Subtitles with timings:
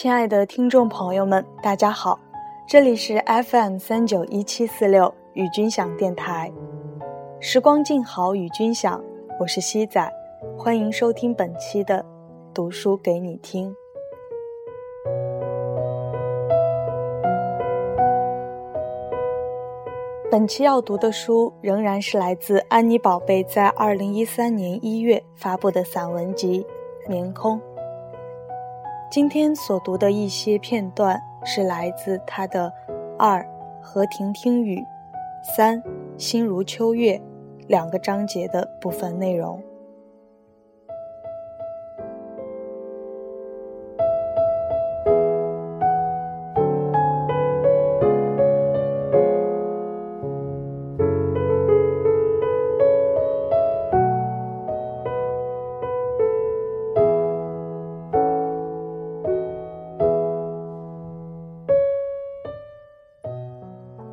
[0.00, 2.20] 亲爱的听众朋友们，大家好，
[2.68, 6.52] 这里是 FM 三九一七四六与君享电台，
[7.40, 9.02] 时光静好与君享，
[9.40, 10.08] 我是西仔，
[10.56, 12.06] 欢迎收听本期的
[12.54, 13.74] 读书给你听。
[20.30, 26.64] 本期要读的书仍然是来自安妮宝贝在二零一三年一月发布的散文集
[27.10, 27.58] 《眠空》。
[29.10, 32.70] 今天所读的一些片段是来自他的
[33.18, 33.42] “二
[33.80, 34.84] 和亭听雨”、
[35.56, 35.82] “三
[36.18, 37.18] 心如秋月”
[37.68, 39.62] 两个章节的部分内容。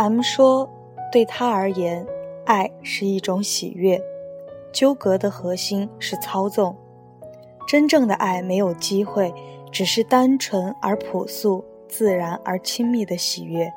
[0.00, 0.66] M 说
[1.12, 2.06] ：“对他而言，
[2.46, 4.02] 爱是一种喜悦，
[4.72, 6.74] 纠葛的核心是操纵。
[7.68, 9.30] 真正的爱没有机会，
[9.70, 13.70] 只是单纯而朴素、自然而亲密的喜悦。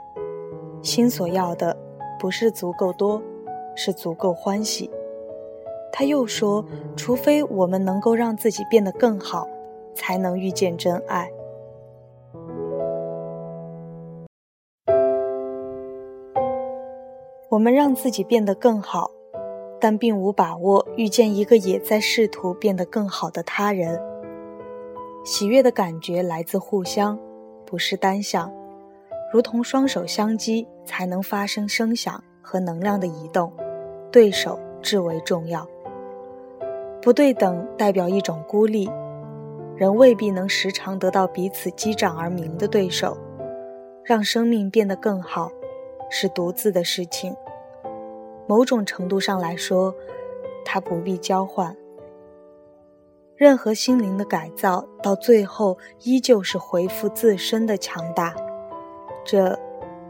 [0.82, 1.76] 心所要的，
[2.18, 3.22] 不是足够多，
[3.76, 4.90] 是足够欢喜。”
[5.92, 6.64] 他又说
[6.96, 9.46] ：“除非我们能够让自己变得更好，
[9.94, 11.30] 才能遇见真爱。”
[17.54, 19.12] 我们让自己变得更好，
[19.80, 24.02] 但并无把握遇见一个也在试图变得更好的他人。
[25.24, 27.16] 喜悦的感觉来自互相，
[27.64, 28.52] 不是单向，
[29.32, 33.54] 如同双手相击才能发生声响和能量的移动，
[34.12, 35.64] 对手至为重要。
[37.04, 38.90] 不对等代表一种孤立，
[39.76, 43.16] 人未必能时常得到彼此击掌而鸣的对手。
[44.04, 45.52] 让生命变得更好。
[46.16, 47.36] 是独自的事情。
[48.48, 49.94] 某种程度上来说，
[50.66, 51.76] 它不必交换。
[53.36, 58.34] 任何心灵的改造，到最后依旧是回复自身的强大。
[59.26, 59.58] 这，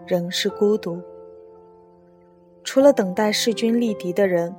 [0.05, 1.01] 仍是孤独。
[2.63, 4.55] 除了等待势均力敌的人，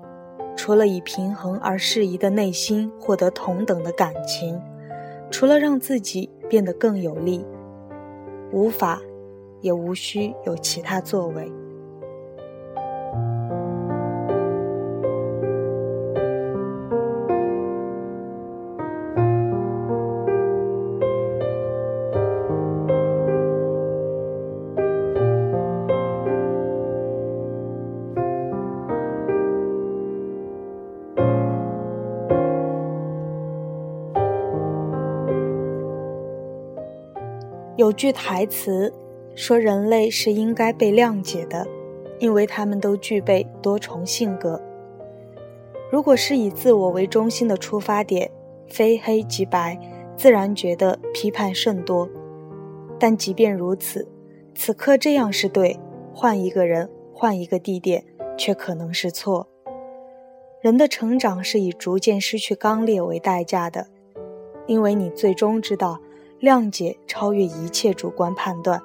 [0.56, 4.60] 除了以平衡而适宜的内心获得同等的感情，
[5.30, 7.44] 除了让自己变得更有力，
[8.52, 9.00] 无法。
[9.60, 11.50] 也无需有其他作为。
[37.76, 38.92] 有句台词。
[39.36, 41.66] 说人类是应该被谅解的，
[42.20, 44.62] 因为他们都具备多重性格。
[45.90, 48.30] 如果是以自我为中心的出发点，
[48.68, 49.76] 非黑即白，
[50.16, 52.08] 自然觉得批判甚多。
[52.96, 54.06] 但即便如此，
[54.54, 55.80] 此刻这样是对，
[56.14, 58.04] 换一个人，换一个地点，
[58.38, 59.48] 却可能是错。
[60.60, 63.88] 人的成长是以逐渐失去刚烈为代价的，
[64.68, 65.98] 因为你最终知道，
[66.40, 68.82] 谅解超越一切主观判断。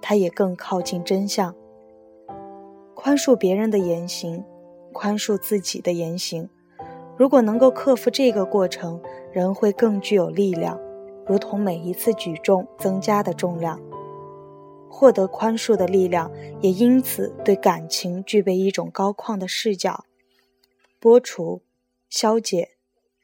[0.00, 1.54] 他也更靠近真相。
[2.94, 4.44] 宽恕别人的言行，
[4.92, 6.48] 宽恕自己的言行。
[7.16, 10.78] 如果能够克服这个过程，人会更具有力量，
[11.26, 13.80] 如同每一次举重增加的重量。
[14.88, 16.30] 获得宽恕的力量，
[16.60, 20.04] 也因此对感情具备一种高旷的视角。
[21.00, 21.62] 剥除、
[22.08, 22.70] 消解、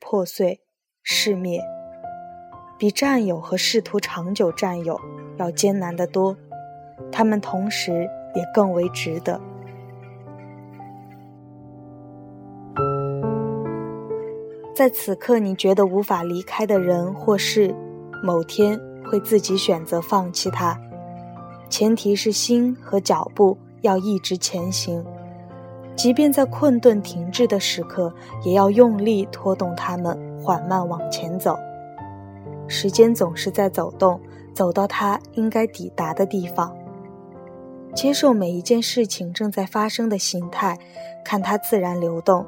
[0.00, 0.60] 破碎、
[1.04, 1.60] 拭灭，
[2.78, 5.00] 比占有和试图长久占有
[5.38, 6.36] 要艰难得多。
[7.10, 9.40] 他们同时也更为值得。
[14.74, 17.74] 在此刻，你觉得无法离开的人或事，
[18.24, 20.76] 某天会自己选择放弃它。
[21.70, 25.04] 前提是心和脚步要一直前行，
[25.94, 28.12] 即便在困顿停滞的时刻，
[28.44, 31.56] 也要用力拖动它们缓慢往前走。
[32.66, 34.20] 时间总是在走动，
[34.52, 36.74] 走到它应该抵达的地方。
[37.94, 40.78] 接受每一件事情正在发生的形态，
[41.24, 42.44] 看它自然流动，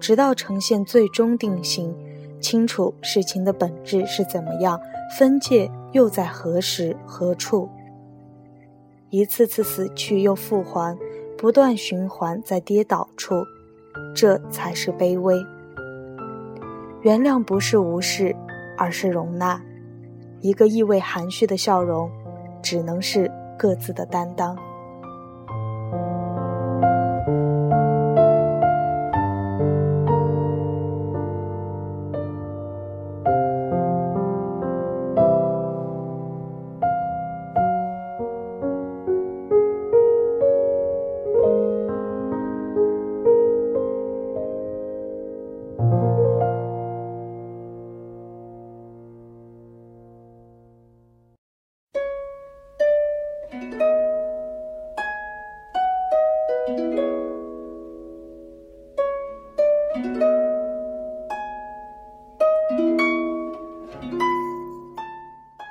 [0.00, 1.94] 直到呈现最终定型，
[2.40, 4.80] 清楚事情的本质是怎么样，
[5.16, 7.68] 分界又在何时何处。
[9.10, 10.98] 一次次死去又复还，
[11.36, 13.44] 不断循环在跌倒处，
[14.14, 15.34] 这才是卑微。
[17.02, 18.34] 原谅不是无视，
[18.78, 19.60] 而是容纳。
[20.40, 22.10] 一个意味含蓄的笑容，
[22.62, 24.56] 只能是各自的担当。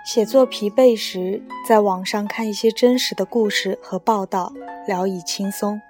[0.07, 4.53] 写作疲惫时，在网上看一些真实的故事和报道，
[4.87, 5.81] 聊以轻松。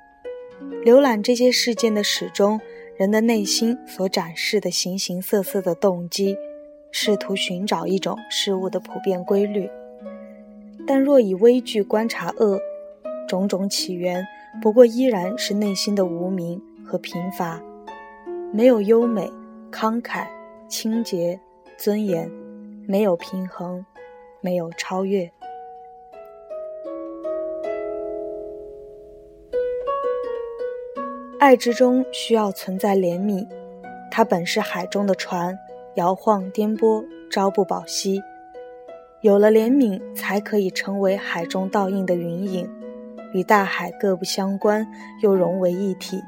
[0.83, 2.59] 浏览这些事件的始终，
[2.97, 6.35] 人的内心所展示的形形色色的动机，
[6.91, 9.69] 试图寻找一种事物的普遍规律。
[10.87, 12.59] 但若以微距观察恶，
[13.27, 14.25] 种种起源
[14.63, 17.61] 不过依然是内心的无名和贫乏，
[18.51, 19.31] 没有优美、
[19.71, 20.25] 慷慨、
[20.67, 21.39] 清洁、
[21.77, 22.27] 尊严，
[22.87, 23.85] 没有平衡。
[24.41, 25.31] 没有超越。
[31.39, 33.47] 爱之中需要存在怜悯，
[34.09, 35.57] 它本是海中的船，
[35.95, 38.21] 摇晃颠簸，朝不保夕。
[39.21, 42.69] 有了怜悯，才可以成为海中倒映的云影，
[43.33, 44.87] 与大海各不相关，
[45.21, 46.21] 又融为一体。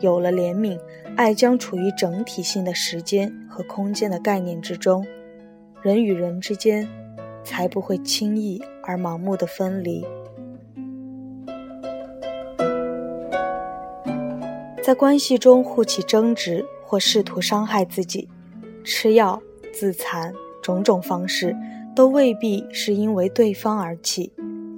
[0.00, 0.78] 有了怜悯，
[1.16, 5.06] 爱将处于整体性的时间和空间的概念之中，
[5.82, 6.88] 人与人之间。
[7.46, 10.04] 才不会轻易而盲目的分离。
[14.82, 18.28] 在关系中互起争执或试图伤害自己，
[18.84, 19.40] 吃药、
[19.72, 21.56] 自残，种种方式
[21.94, 24.32] 都未必是因为对方而起，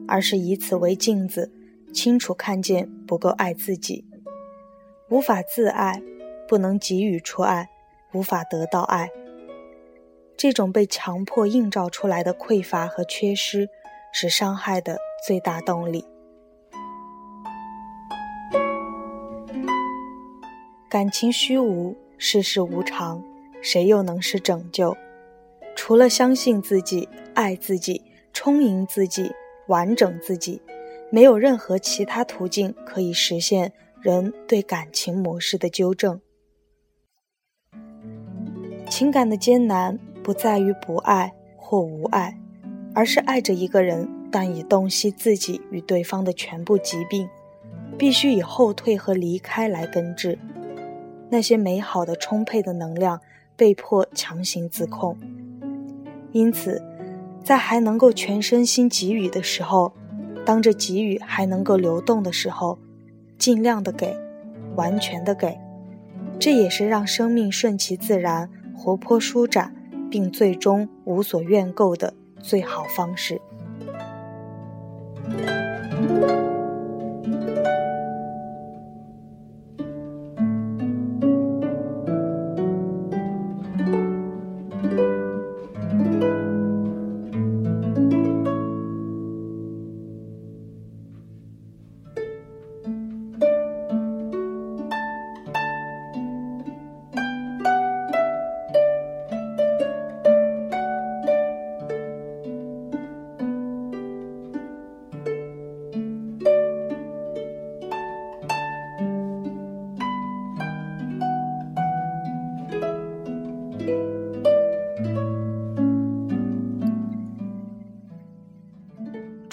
[0.06, 1.50] 而是以此为镜子，
[1.92, 4.04] 清楚看见不够爱自己，
[5.10, 6.02] 无法自爱，
[6.46, 7.68] 不能给予出爱，
[8.12, 9.10] 无法得到爱。
[10.38, 13.68] 这种被强迫映照出来的匮乏和缺失，
[14.12, 14.96] 是伤害的
[15.26, 16.04] 最大动力。
[20.88, 23.20] 感情虚无，世事无常，
[23.60, 24.96] 谁又能是拯救？
[25.74, 28.00] 除了相信自己、爱自己、
[28.32, 29.32] 充盈自己、
[29.66, 30.62] 完整自己，
[31.10, 36.20] 没有任何其他途径可以实现人对感情模式的纠正。
[38.88, 39.98] 情感的艰难。
[40.28, 42.38] 不在于不爱或无爱，
[42.92, 47.26] 而是爱着一个人，但已洞悉自己与对方的全部疾病，
[47.96, 50.38] 必须以后退和离开来根治。
[51.30, 53.22] 那些美好的、充沛的能量
[53.56, 55.16] 被迫强行自控。
[56.32, 56.82] 因此，
[57.42, 59.94] 在还能够全身心给予的时候，
[60.44, 62.78] 当这给予还能够流动的时候，
[63.38, 64.14] 尽量的给，
[64.76, 65.58] 完全的给，
[66.38, 69.74] 这也是让生命顺其自然、活泼舒展。
[70.10, 73.40] 并最终无所愿购的最好方式。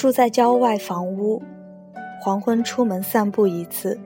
[0.06, 1.42] 住在郊外房屋，
[2.22, 4.00] 黄昏出门散步一次，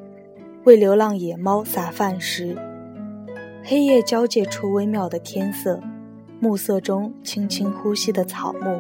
[0.63, 2.57] 为流浪野猫撒饭食，
[3.65, 5.77] 黑夜交界出微妙的天色，
[6.39, 8.79] 暮色中轻轻呼吸的草木，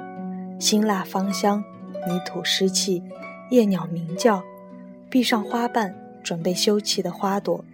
[0.61, 1.61] 辛辣芳香，
[2.07, 3.03] 泥土湿气，
[3.49, 4.41] 夜鸟鸣叫，
[5.09, 7.65] 闭上花瓣准备休憩的花朵，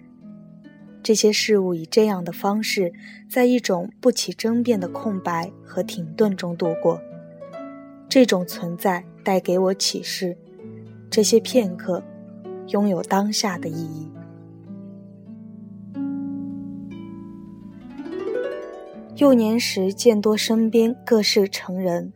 [1.04, 2.92] 这些事物以这样的方式，
[3.30, 7.00] 在一种不起争辩的空白和停顿中度过。
[8.10, 10.38] 这种存在带给我启示，
[11.10, 12.04] 这些片刻
[12.68, 14.08] 拥有当下的意义。
[19.16, 22.14] 幼年时见多身边各式成人，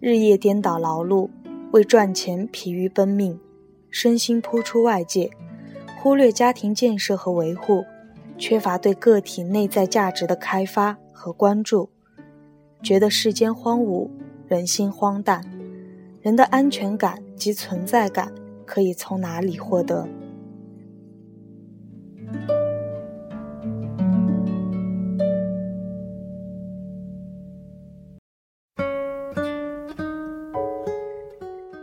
[0.00, 1.28] 日夜颠倒劳碌，
[1.70, 3.38] 为赚钱疲于奔命，
[3.90, 5.30] 身心扑出外界，
[6.02, 7.84] 忽略家庭建设和维护，
[8.36, 11.90] 缺乏对个体内在价值的开发和关注。
[12.82, 14.08] 觉得世间荒芜，
[14.48, 15.44] 人心荒诞，
[16.20, 18.30] 人的安全感及存在感
[18.66, 20.06] 可以从哪里获得？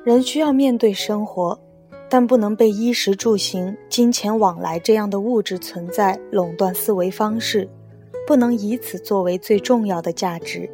[0.03, 1.59] 人需要面对生活，
[2.07, 7.67] 但不能被衣食住行、金钱往来这样的物质存在垄断思维方式，
[8.27, 10.69] 不能以此作为最重要的价值。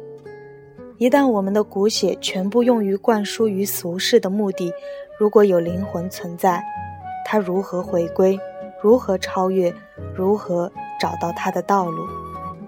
[1.04, 4.72] 一旦我们的骨血全部用于灌输于俗世的目的，
[5.18, 6.64] 如果有灵魂存在，
[7.26, 8.40] 它如何回归？
[8.82, 9.70] 如何超越？
[10.16, 12.06] 如何找到它的道路？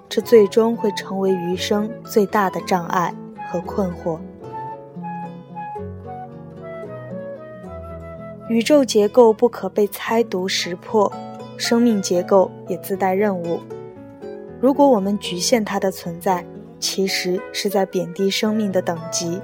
[0.07, 3.15] 这最终会成为余生最大的障碍
[3.51, 4.19] 和困惑。
[8.51, 11.11] 宇宙结构不可被猜读识破，
[11.57, 13.61] 生命结构也自带任务。
[14.61, 16.45] 如果我们局限它的存在，
[16.79, 19.41] 其实是在贬低生命的等级。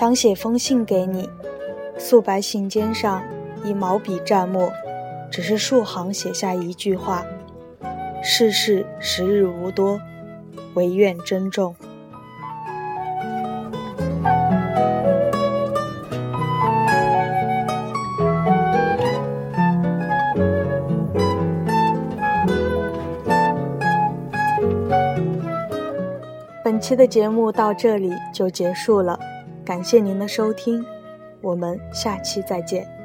[0.00, 1.28] 想写封信给你，
[1.98, 3.22] 素白信笺上
[3.62, 4.72] 以毛笔蘸墨，
[5.30, 7.22] 只是数行写下一句话
[8.24, 10.00] ：“世事时日无多，
[10.72, 11.76] 唯愿珍重。”
[26.64, 29.20] 本期的节目到这里就结束了。
[29.70, 30.84] 感谢您的收听，
[31.40, 32.99] 我们下期再见。